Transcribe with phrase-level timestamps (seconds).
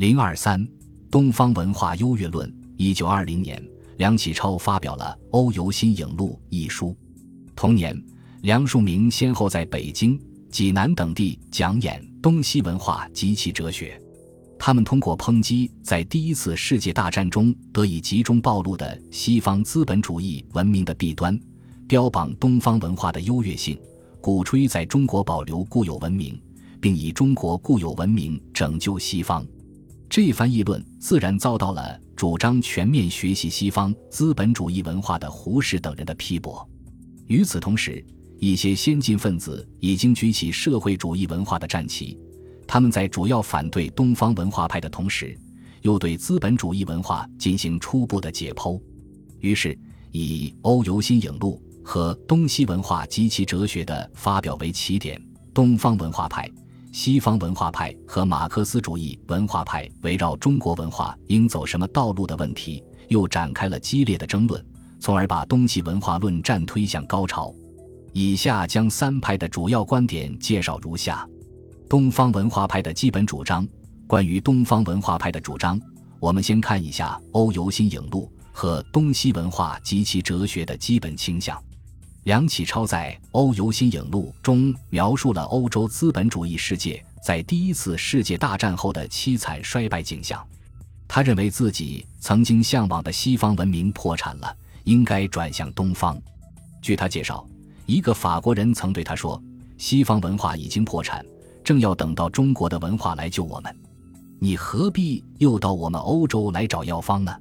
[0.00, 0.66] 零二三，
[1.10, 2.50] 东方文化优越论。
[2.78, 3.62] 一九二零年，
[3.98, 6.96] 梁启超发表了《欧游新影录》一书。
[7.54, 8.02] 同年，
[8.40, 10.18] 梁漱溟先后在北京、
[10.50, 14.00] 济南等地讲演东西文化及其哲学。
[14.58, 21.38] 他们通过抨击在第一次世界大战中得以集中暴露的西方资本主义文明的弊端，
[21.86, 23.78] 标榜东方文化的优越性，
[24.18, 26.40] 鼓吹在中国保留固有文明，
[26.80, 29.46] 并以中国固有文明拯救西方。
[30.10, 36.68] 这番议论自然遭到了主张全面学习西方资本主义文化的胡适等人的批驳。
[37.28, 38.04] 与此同时，
[38.40, 42.18] 一些先进分子已经举起社会主义文化的战旗。
[42.66, 45.38] 他们在主要反对东方文化派的同时，
[45.82, 48.80] 又对资本主义文化进行初步的解剖。
[49.38, 49.78] 于是，
[50.10, 55.22] 以《欧游新影录》和《东西文化及其哲学》的发表为起点，
[55.54, 56.50] 东方文化派。
[56.92, 64.64] 西方文化派和马克思主义文化派围绕中国文化应走什么道路的问题，又展开了激烈的争论，
[64.98, 67.54] 从而把东西文化论战推向高潮。
[68.12, 71.24] 以下将三派的主要观点介绍如下：
[71.88, 73.66] 东方文化派的基本主张。
[74.08, 75.80] 关于东方文化派的主张，
[76.18, 81.56] 我们先看一下《欧游新影录》和《东西文化及其哲学》的基本倾向。
[82.24, 90.38] 梁启超在《欧游新影录》中描述了欧洲资本主义世界在第一次世界大战后的凄惨衰败景象。
[91.08, 94.54] 他认为自己曾经向往的西方文明破产了，
[94.84, 96.20] 应该转向东方。
[96.82, 97.46] 据他介绍，
[97.86, 99.42] 一个法国人曾对他说
[99.78, 101.24] ：“西方文化已经破产，
[101.64, 103.74] 正要等到中国的文化来救我们，
[104.38, 107.34] 你何必又到我们欧洲来找药方呢？”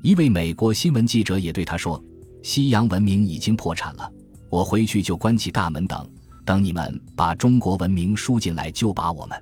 [0.00, 2.00] 一位美国新闻记者也对他说。
[2.42, 4.10] 西洋文明已经破产了，
[4.50, 6.08] 我回去就关起大门等，
[6.44, 9.40] 等你们把中国文明输进来就把我们。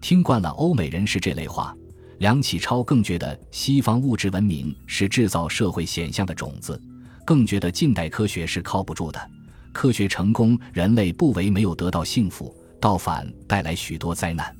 [0.00, 1.76] 听惯了欧美人士这类话，
[2.18, 6.80] 梁启超更觉得西方物质文明是制造社会现象的种子，
[7.26, 9.30] 更觉得近代科学是靠不住的。
[9.72, 14.56] 科学成功，人类不为没有得到幸福，倒反带来许多灾难。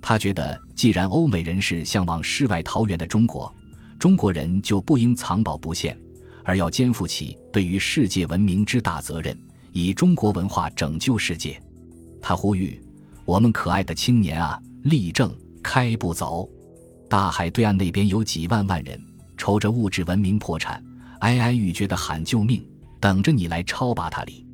[0.00, 3.52] 他觉得，既然欧美人士向往世外桃源的中国，
[3.98, 5.98] 中国人就不应藏宝不现。
[6.46, 9.36] 而要肩负起对于世界文明之大责任，
[9.72, 11.60] 以中国文化拯救世界。
[12.22, 12.80] 他呼吁
[13.24, 16.48] 我们可爱的青年啊，立正，开步走。
[17.08, 19.00] 大海对岸那边有几万万人，
[19.36, 20.82] 愁着物质文明破产，
[21.18, 22.64] 哀哀欲绝的喊救命，
[23.00, 24.46] 等着你来超拔他里。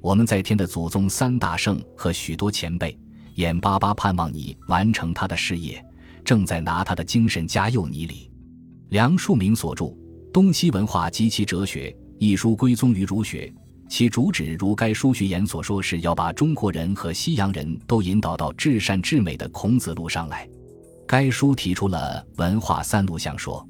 [0.00, 2.98] 我们在天的祖宗三大圣和许多前辈，
[3.34, 5.84] 眼巴巴盼望你完成他的事业，
[6.24, 8.30] 正在拿他的精神加佑你里。
[8.88, 9.94] 梁漱溟所著。
[10.34, 13.54] 东西文化及其哲学一书归宗于儒学，
[13.88, 20.48] 其主旨如该书序言所说，是要把中国人和西洋人都引导到至善至美的孔子路上来。
[21.06, 23.64] 该书提出了文化三路向说。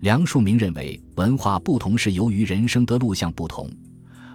[0.00, 3.70] 梁漱溟认为，文化不同是由于人生的路向不同，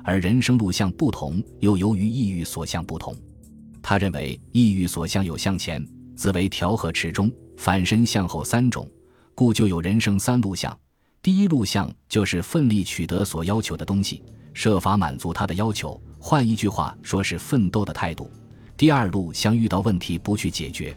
[0.04, 3.16] 而人生路向不同又由于意欲所向不同。
[3.82, 5.84] 他认为，意欲所向有向前，
[6.16, 8.88] 自为调和池中；反身向后三种，
[9.34, 10.78] 故就有人生三路向。
[11.24, 14.22] 第一路向就是奋力取得所要求的东西，
[14.54, 18.30] 设法满足他的要求，换一句话说是奋斗的态度。
[18.76, 20.94] 第二路向遇到问题不去解决，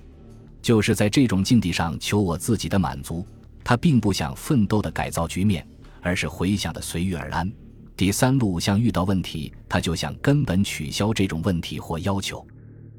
[0.61, 3.25] 就是在这种境地上求我自己的满足。
[3.63, 5.65] 他并不想奋斗的改造局面，
[6.01, 7.49] 而是回想的随遇而安。
[7.97, 12.45] 第三路向遇到问题，他就想根本取消这种问题或要求。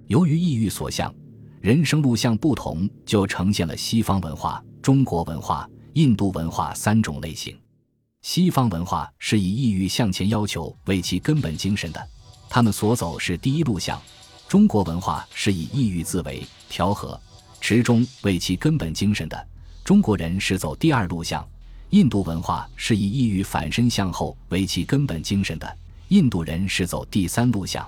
[0.07, 1.13] 由于意欲所向，
[1.59, 5.69] 人生路向不同，就呈现了西方文化、中国文化。
[5.97, 7.57] 印度文化三种类型，
[8.21, 12.07] 西方文化是以意欲向前要求为其根本精神的，
[12.47, 13.97] 他们所走是第一路向；
[14.47, 17.19] 中国文化是以意欲自为调和
[17.59, 19.47] 持中为其根本精神的，
[19.83, 21.43] 中国人是走第二路向；
[21.89, 25.77] 印度文化是以意欲反身向后为其根本精神的，
[26.09, 27.83] 印度人是走第三路向。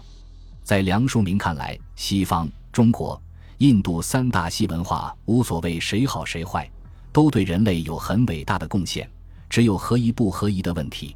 [0.64, 3.22] 在梁漱溟看来，西方、中国、
[3.60, 6.68] 印度三大系文化无所谓谁好谁坏。
[7.12, 9.10] 都对人类有很伟大的贡献，
[9.50, 11.16] 只有合宜不合宜的问题。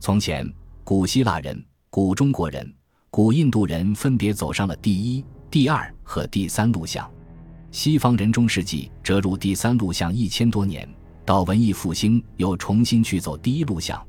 [0.00, 0.50] 从前，
[0.82, 2.72] 古希腊人、古中国人、
[3.10, 7.10] 古印度人分别走上了第一、第二和第三路向。
[7.70, 10.88] 西方人中世纪折入第三路向一千多年，
[11.24, 14.00] 到文艺复兴又重新去走第一路向，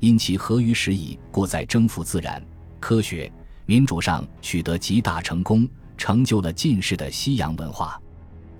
[0.00, 2.44] 因其合于时宜，故在征服自然、
[2.78, 3.32] 科学、
[3.64, 5.66] 民主上取得极大成功，
[5.96, 7.98] 成就了近世的西洋文化。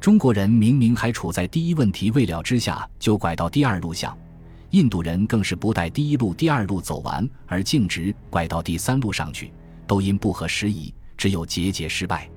[0.05, 4.15] 中国人明明还处在第一问题未了之下，就拐到第二路向；
[4.69, 9.51] 印度人更是不待第一路、第二路走完，而径直拐到第三路上去，
[9.87, 12.29] 都因不合时宜，只有节节失败。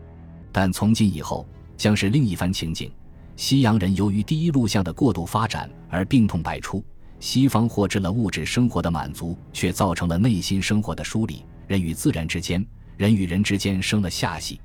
[0.50, 2.90] 但从今以后，将是另一番情景。
[3.36, 6.82] 西洋人由于第一路向的过度发展而病痛百出，
[7.20, 11.44] 西方获知了物质生活的满足，却造成了内心生活的疏离。
[11.68, 12.66] 人与自然之间，
[12.96, 14.62] 人与人之间生了下隙，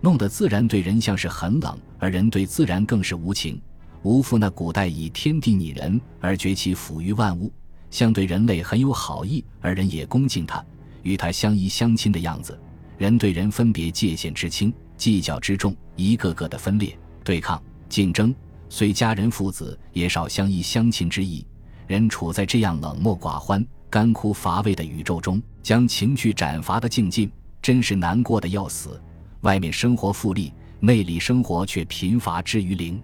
[0.00, 3.60] 弄得自然对人像是很冷，而人对自然更是无情。
[4.02, 7.52] 无父那古代以天地拟人而崛起，抚育万物，
[7.90, 10.64] 相对人类很有好意，而人也恭敬他，
[11.02, 12.56] 与他相依相亲的样子。
[12.98, 18.34] 人对人分别界限之轻，计较之重，一个个的分裂、对抗、竞争，
[18.68, 21.44] 虽家人父子也少相依相亲之意。
[21.86, 27.28] 人处在这样冷漠寡欢、干枯乏味的宇宙中，将情绪斩伐的境界，
[27.60, 29.00] 真是难过的要死。
[29.42, 33.00] 外面生活富丽，内里生活却贫乏之于零。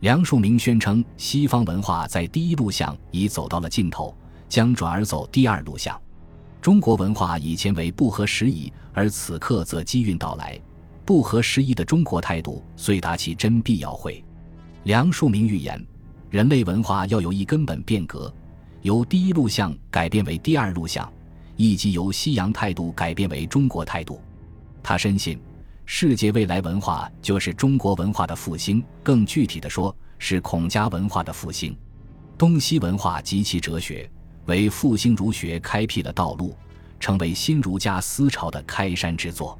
[0.00, 4.14] 梁漱溟宣称，西方文化在第一录像已走到了尽头，
[4.48, 6.00] 将转而走第二录像。
[6.60, 10.58] 中国文化以前为不合时宜，而此刻则机运到来。
[11.04, 14.22] 不合时宜的中国态度，遂达其真必要会。
[14.84, 15.84] 梁漱溟预言，
[16.30, 18.32] 人类文化要有一根本变革，
[18.82, 21.12] 由第一录像改变为第二录像，
[21.56, 24.20] 以及由西洋态度改变为中国态度。
[24.82, 25.40] 他深信，
[25.84, 31.76] 世界未来文化就是中国文化的复兴，更具体的说，是孔家文化的复兴。
[32.38, 34.10] 东西文化及其哲学。
[34.46, 36.56] 为复兴儒学开辟了道路，
[36.98, 39.56] 成为新儒家思潮的开山之作。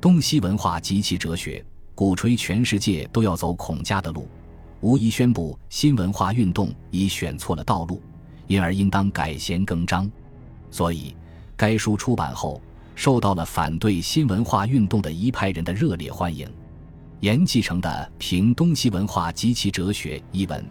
[0.00, 1.62] 东西文化及其哲学，
[1.94, 4.26] 鼓吹全世界都要走孔家的路，
[4.80, 8.00] 无疑宣布新文化运动已选错了道路，
[8.46, 10.10] 因而应当改弦更张。
[10.70, 11.14] 所以，
[11.54, 12.62] 该书出版后，
[12.94, 16.48] 受到了反对新文化运动的一派人的热烈欢迎。
[17.20, 17.88] 严继承的
[18.18, 20.64] 《评东西文化及其哲学》一文。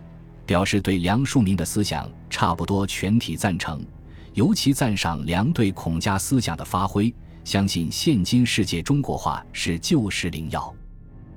[0.46, 3.82] 表示对梁漱溟的思想差不多全体赞成，
[4.34, 7.16] 尤其赞赏梁对孔家思想的发挥，
[7.46, 10.76] 相信现今世界中国化是救世灵药。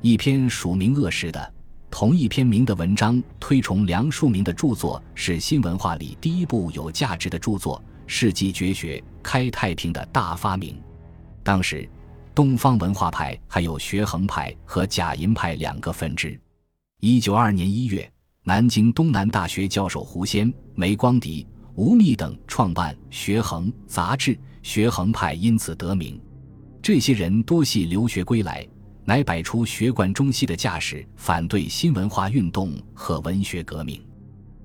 [0.01, 1.55] 一篇署名恶时的
[1.89, 10.81] 同一篇名的文章，推崇梁漱溟的著作是新文化里第一部有价值的著作，世纪绝学，开太平的大发明。
[11.43, 11.89] 当时，
[12.33, 16.41] 东方文化派还有学衡派和假银派两个分支。
[17.01, 18.09] 一九二年一月。
[18.49, 21.45] 南京东南大学教授胡先、梅光迪、
[21.75, 26.17] 吴宓等创办《学衡》杂志，学衡派因此得名。
[26.81, 28.65] 这些人多系留学归来，
[29.05, 34.01] 乃摆出学贯中西的架势，反对新文化运动和文学革命。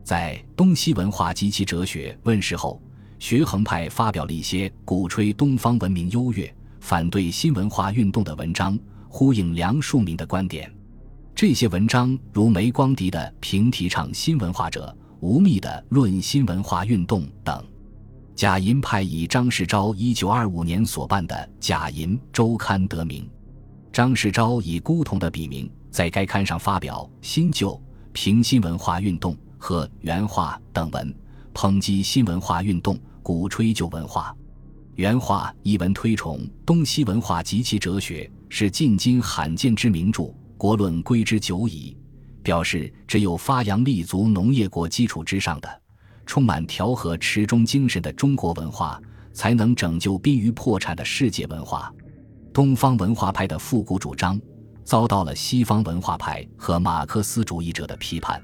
[0.03, 2.79] 在《东西文化及其哲学》问世后，
[3.21, 8.77] 学衡派发表了一些鼓吹东方文明优越、反对新文化运动的文章，
[9.07, 10.73] 呼应梁漱溟的观点。
[11.35, 17.63] 这些文章如梅光迪的《评提倡新文化者》，吴宓的《论新文化运动》等。
[18.35, 23.29] 贾银派以张世钊一九二五年所办的《贾银周刊》得名。
[23.93, 27.79] 张世钊以孤同的笔名在该刊上发表《新旧
[28.13, 31.13] 评新文化运动》和《原话》等文，
[31.53, 34.35] 抨击新文化运动，鼓吹旧文化。
[34.95, 40.33] 《原话》一文推崇东西文化及其哲学，是近今罕见之名著。
[40.57, 41.97] 国论归之久矣，
[42.43, 45.81] 表示只有发扬立足农业国基础之上的、
[46.25, 49.01] 充满调和持中精神的中国文化，
[49.33, 51.91] 才能拯救濒于破产的世界文化。
[52.53, 54.39] 东方文化派的复古主张
[54.83, 58.39] 遭到了西方文化派和马克思主义者的批判。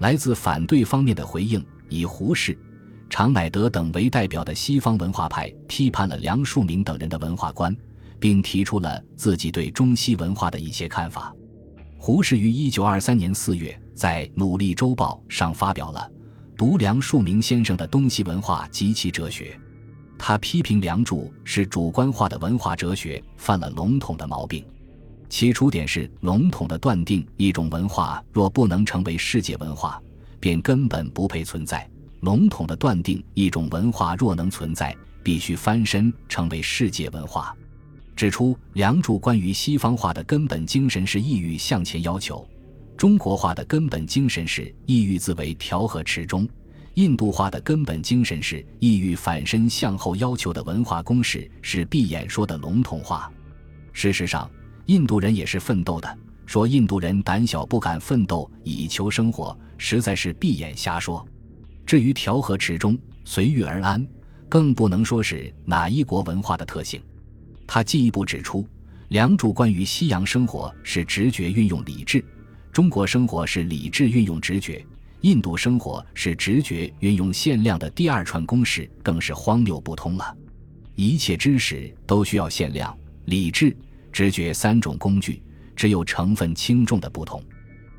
[0.00, 2.58] 来自反对方面的回应，以胡适、
[3.14, 7.72] 常乃德等为代表的西方文化派批判了梁漱溟等人的文化观，
[8.18, 11.32] 并提出了自己对中西文化的一些看法。
[11.96, 16.10] 胡适于一九二三年四月在《努力周报》上发表了
[16.58, 19.56] 《读梁漱溟先生的东西文化及其哲学》，
[20.18, 24.66] 他批评梁祝是主观化的文化哲学犯了笼统的毛病。
[25.28, 30.02] 其出点是笼统的断定一种文化若不能成为世界文化，
[30.40, 31.88] 便根本不配存在；
[32.24, 37.54] 笼统的断定一种文化若能存在，必须翻身成为世界文化。
[38.16, 42.48] 指出，梁祝关于西方化的根本精神是意欲向前要求，
[42.96, 46.48] 中国化的根本精神是意欲自为调和持中，
[46.94, 53.30] 印度化的根本精神是意欲反身向后要求的文化公式是闭眼说的笼统化。
[53.92, 54.50] 事实上，
[54.86, 61.22] 印度人也是奋斗的，说印度人胆小不敢奋斗以求生活，实在是闭眼瞎说。
[61.86, 64.06] 至于调和池中、随遇而安，
[64.48, 67.00] 更不能说是哪一国文化的特性。
[67.66, 68.66] 他进一步指出，
[69.08, 72.24] 梁祝关于西洋生活是直觉运用理智，
[72.72, 74.84] 中国生活是理智运用直觉，
[75.20, 80.36] 印度生活是直觉运用限量的第二串公式，更是荒谬不通了。
[80.94, 83.76] 一切知识都需要限量、理智、
[84.12, 85.42] 直觉三种工具，
[85.74, 87.42] 只有成分轻重的不同。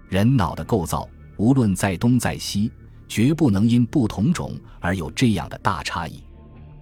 [0.07, 2.71] 人脑的构造，无论在东在西，
[3.07, 6.23] 绝不能因不同种而有这样的大差异。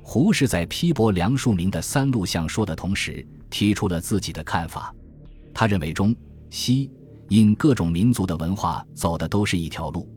[0.02, 4.94] 胡适在批驳梁漱溟的三录像说的同时，提出了自己的看法。
[5.54, 6.16] 他认为中
[6.50, 6.92] 西
[7.30, 10.08] 因各种民族的文化走的都是一条路，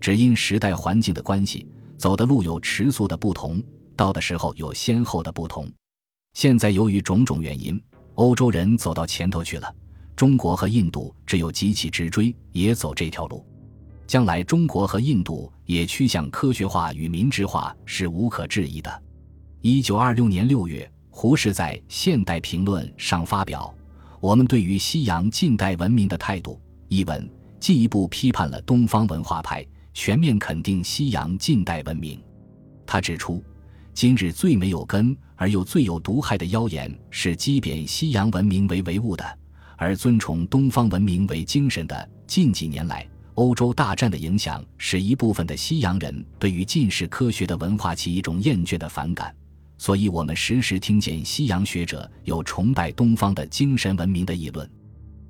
[0.00, 3.62] 只因时代环境的关系，走的路有迟速的不同，
[3.94, 5.70] 到的时候有先后的不同。
[6.34, 7.80] 现在由于种种原因，
[8.16, 9.72] 欧洲人走到前头去了，
[10.16, 13.46] 中国和印度只有急起直追，也走这条路。
[14.06, 19.02] 将来中国和印度也趋向科学化与民质化是无可置疑的。
[19.60, 23.74] 一九二六年六月，胡适在《现代评论》上发表
[24.20, 26.52] 《我们对于西洋近代文明的态度》
[26.88, 32.22] 一文，进一步批判了东方文化派，全面肯定西洋近代文明。
[32.86, 33.42] 他指出，
[33.92, 39.38] 今日最没有根而又最有毒害的妖言，是讥贬西洋文明为唯物的，
[39.76, 42.08] 而尊崇东方文明为精神的。
[42.26, 49.34] 近几年来，欧洲大战的影响，使一部分的西洋人对于近世科学的文化起一种厌倦的反感，
[49.76, 54.68] 所以我们时时听见西洋学者有崇拜东方的精神文明的议论。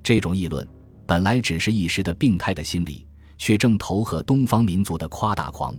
[0.01, 0.65] 这种议论
[1.05, 3.05] 本来只是一时的病态的心理，
[3.37, 5.75] 却正投合东方民族的夸大狂。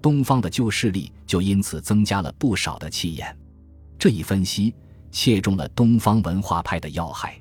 [0.00, 3.36] 东方的旧势力就因此增加了不少的气焰。
[3.98, 4.72] 这一分析
[5.10, 7.40] 切中了东方文化派的要害。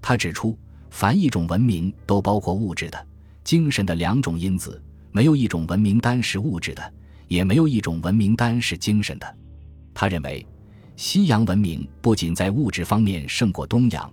[0.00, 0.58] 他指出，
[0.90, 3.06] 凡一种文明都包括物质的、
[3.44, 4.82] 精神的两种因子，
[5.12, 6.94] 没有一种文明单是物质的，
[7.28, 9.36] 也没有一种文明单是精神的。
[9.92, 10.44] 他认为，
[10.96, 14.12] 西洋文明不仅在物质方面胜过东洋，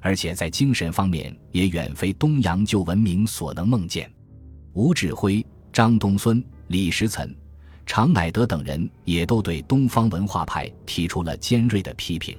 [0.00, 4.10] 而且在精神方面也远非东洋旧文明所能梦见。
[4.72, 6.42] 吴志辉、张东荪。
[6.68, 7.34] 李时岑、
[7.86, 12.36] 常乃德等人也都对东方文化派提出了尖锐的批评。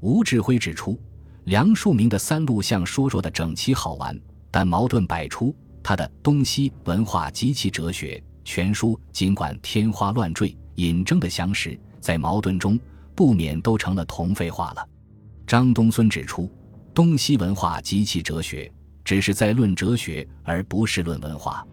[0.00, 1.00] 吴志辉指出，
[1.44, 4.14] 梁漱溟的三路像说说的整齐好玩，
[4.50, 5.56] 但矛盾百出。
[5.84, 12.80] 他的《东西文化及其哲学》全书尽管天花乱坠、引证的详实，在矛盾中
[13.14, 14.88] 不免都成了同废话了。
[15.46, 16.44] 张东荪指出，
[16.94, 18.66] 《东西文化及其哲学》
[19.04, 21.64] 只是在论哲学，而不是论文化。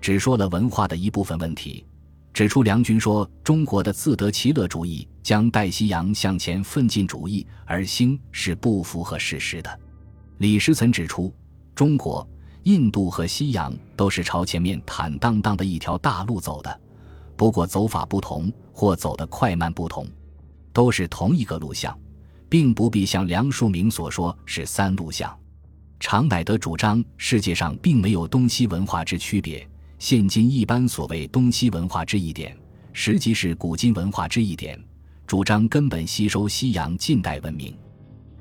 [0.00, 1.86] 只说了文化的一部分问题，
[2.32, 9.80] 指出梁军说中国的自得其乐主义将带西洋向前奋进主义而兴是不符合事实的。
[10.38, 11.32] 李时岑指出，
[11.72, 12.28] 中国、
[12.64, 16.80] 印度和西洋都是朝前面坦荡荡的一条大路走的，
[17.36, 20.06] 不过走法不同或走的快慢不同，
[20.72, 21.96] 都是同一个路向，
[22.48, 25.34] 并不必像梁漱溟所说是三路向。
[26.00, 29.66] 常乃德主张世界上并没有东西文化之区别。
[29.98, 32.56] 现今一般所谓东西文化之一点，
[32.92, 34.78] 实际是古今文化之一点，
[35.26, 37.76] 主张根本吸收西洋近代文明。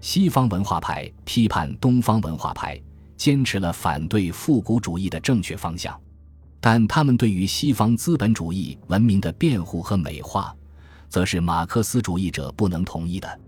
[0.01, 2.81] 西方文化派批判东方文化派，
[3.23, 5.97] 坚持了反对复古主义的正确方向，
[6.59, 10.53] 但他们对于西方资本主义文明的辩护和美化，
[11.07, 13.39] 则是马克思主义者不能同意的。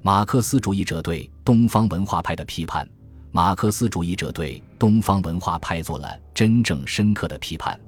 [0.00, 2.88] 马克思主义者对东方文化派的批判。
[3.30, 7.78] 马克思主义者对东方文化派做了真正深刻的批判。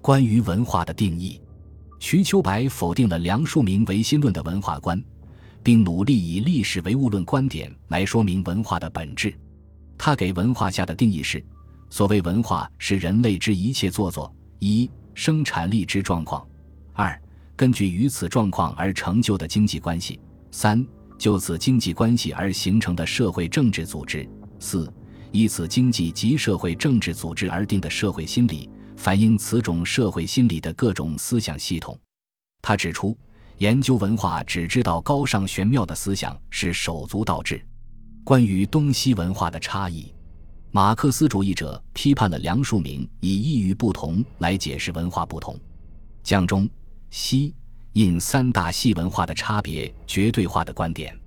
[0.00, 1.38] 关于文化的定义，
[1.98, 4.98] 瞿秋白否定了梁漱溟唯心论的文化观，
[5.62, 9.38] 并努力以历史唯物论观点来说明文化的本质。
[9.98, 11.44] 他给文化下的定义是：
[11.90, 16.40] 所谓文化是人类之一切作作，一生产力之状况；
[16.94, 17.20] 二
[17.56, 20.18] 根据于此状况而成就的经济关系；
[20.52, 20.86] 三
[21.18, 24.26] 就此经济关系而形成的社会政治组织。
[24.60, 24.90] 四，
[25.32, 31.98] 依此经济及社会政治组织而定的社会心理，反映此种社会心理的各种思想系统。
[32.62, 33.18] 他指出，
[33.58, 37.60] 研究文化只知道高尚玄妙的思想是手足倒置。
[38.28, 40.12] 关于东西文化的差异，
[40.70, 45.58] 马克思主义者批判了梁漱溟以异域不同来解释文化不同，
[46.22, 46.68] 将中
[47.08, 47.54] 西
[47.94, 51.18] 印三大系文化的差别绝对化的观点。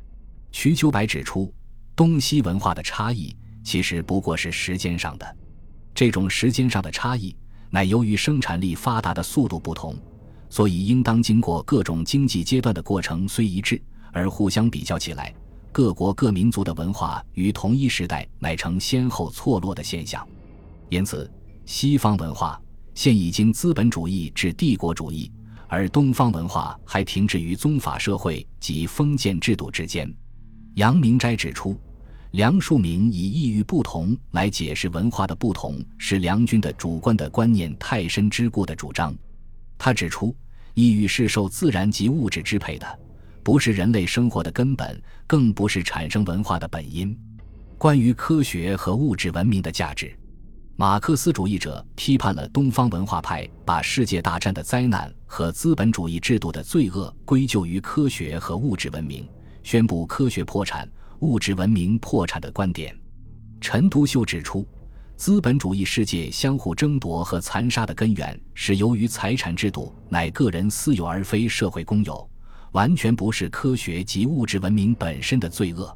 [0.51, 1.51] 瞿秋白指出。
[1.95, 5.35] 东西文化的差异其实不过是时间上的，
[5.95, 7.35] 这种时间上的差异
[7.71, 9.95] 乃由于生产力发达的速度不同，
[10.51, 13.81] 所以应当经过各种经济阶段的过程虽一致，
[14.11, 15.33] 而互相比较起来，
[15.71, 20.27] 各国各民族的文化于同一时代乃成先后错落的现象。
[20.89, 21.31] 因此，
[21.65, 22.61] 西方文化
[22.93, 25.31] 现已经资本主义至帝国主义，
[25.67, 30.13] 而东方文化还停滞于宗法社会及封建制度之间。
[30.75, 31.79] 杨明斋指出。
[32.31, 39.13] 梁漱溟以异域不同来解释文化的不同，是梁军的主观的观念太深之故的主张。
[39.77, 40.33] 他指出，
[40.73, 42.99] 异域是受自然及物质支配的，
[43.43, 47.17] 不是人类生活的根本，更不是产生文化的本因。
[47.77, 50.15] 关于科学和物质文明的价值，
[50.75, 59.27] 马克思主义者批判了东方文化派把世界大战的灾难和资本主义制度的罪恶归咎于科学和物质文明，
[59.63, 60.87] 宣布科学破产、
[61.19, 62.95] 物质文明破产的观点。
[63.59, 64.67] 陈独秀指出，
[65.15, 72.27] 资本主义世界相互争夺和残杀的根源是由于财产制度乃个人私有而非社会公有，
[72.71, 75.95] 完全不是科学及物质文明本身的罪恶。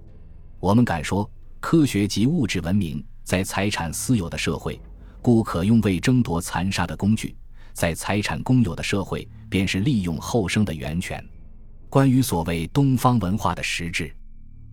[0.60, 1.30] 我们敢说，
[1.60, 3.04] 科学及物质文明。
[3.24, 4.80] 在财产私有的社会，
[5.20, 7.36] 故可用为争夺残杀的工具；
[7.74, 11.28] 在财产公有的社会，便是利用后生的源泉。
[11.90, 14.16] 关于所谓东方文化的实质，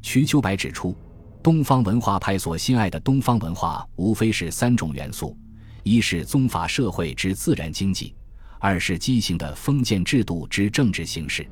[0.02, 0.94] 瞿秋白指出，
[1.42, 5.35] 东方文化派所心爱的东方文化，无非是三种元素：
[5.82, 8.14] 一是宗法社会之自然经济；
[8.59, 11.44] 二是畸形的封建制度之政治形式；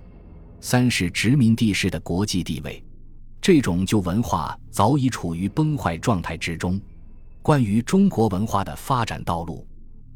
[0.61, 2.83] 三是殖民地式的国际地位。
[3.41, 6.79] 这种旧文化早已处于崩坏状态之中。
[7.43, 9.67] 关于中国文化的发展道路，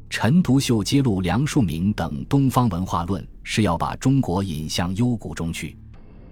[0.09, 5.75] 陈独秀揭露梁漱溟等东方文化论，是要把中国引向幽谷中去。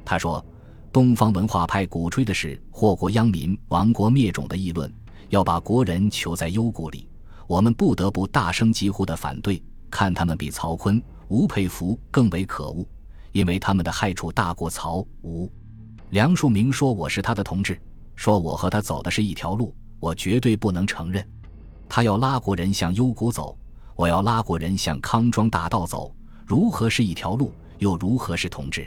[0.06, 0.46] 他说，
[0.92, 4.94] 东方文化派鼓吹的是祸国殃民、亡国灭种的议论，
[5.30, 7.10] 要把国人囚在幽谷里。
[7.48, 12.86] 我们不得不大声疾呼的反对，看他们比曹锟、吴佩孚更为可恶，
[13.34, 15.52] 因为他们的害处大过曹吴。
[16.12, 17.78] 梁漱溟说：“我是他的同志，
[18.16, 21.26] 说我和他走的是一条路。”我绝对不能承认，
[21.88, 23.58] 他要拉国人向幽谷走，
[23.96, 26.14] 我要拉国人向康庄大道走，
[26.46, 27.54] 如何是一条路？
[27.78, 28.86] 又如何是同志？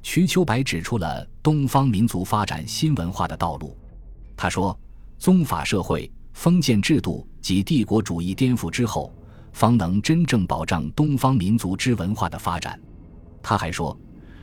[0.00, 3.76] 瞿秋白指出了东方民族发展新文化的道路。
[4.36, 4.78] 他说
[5.18, 9.12] ：“宗法社会、封建制度及帝国主义颠覆之后，
[9.52, 12.80] 方能真正保障东方民族之文化的发展。”
[13.44, 13.96] 他还说：“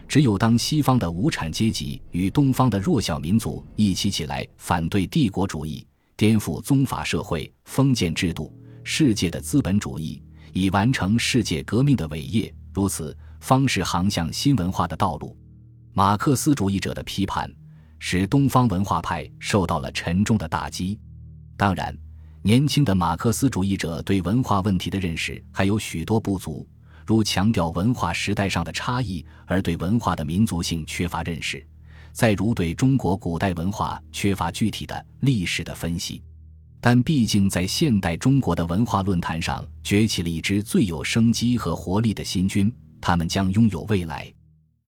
[0.08, 10.22] 只有当西方的无产阶级与东方的弱小民族一起起来反对帝国主义。”颠覆宗法社会、封建制度、世界的资本主义，
[10.54, 15.36] 以完成世界革命的伟业，如此方是航向新文化的道路。
[15.94, 17.52] 马克思主义者的批判，
[17.98, 21.00] 使东方文化派受到了沉重的打击。
[21.58, 21.98] 当然，
[22.44, 26.68] 年轻的马克思主义者对文化问题的认识还有许多不足，
[27.06, 31.66] 如强调文化时代上的差异，而对文化的民族性缺乏认识。
[32.12, 36.22] 再如对中国古代文化缺乏具体的历史的分析，
[36.80, 44.32] 但毕竟在现代中国的文化论坛上崛起了一支最有生机和活力的新军，他们将拥有未来。